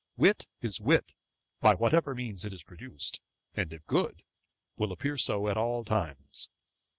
[0.17, 1.11] Wit is wit,
[1.59, 3.21] by whatever means it is produced;
[3.53, 4.23] and, if good,
[4.75, 6.49] will appear so at all times.